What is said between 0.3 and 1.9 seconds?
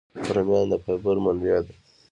رومیان د فایبر منبع دي